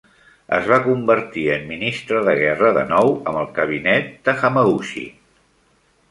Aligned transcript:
Es 0.57 0.67
va 0.69 0.77
convertir 0.85 1.43
en 1.55 1.67
Ministre 1.71 2.21
de 2.27 2.33
Guerra 2.39 2.71
de 2.77 2.85
nou 2.93 3.13
amb 3.33 3.41
el 3.41 3.51
cabinet 3.59 4.09
de 4.31 4.35
Hamaguchi. 4.41 5.05